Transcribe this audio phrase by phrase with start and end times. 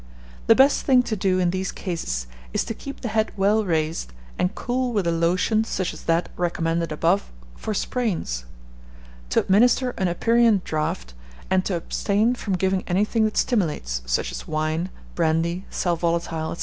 [0.47, 4.13] The best thing to do in these cases is to keep the head well raised,
[4.39, 8.45] and cool with a lotion such as that recommended above for sprains;
[9.29, 11.13] to administer an aperient draught,
[11.51, 16.59] and to abstain from giving anything that stimulates, such as wine, brandy, sal volatile, &c.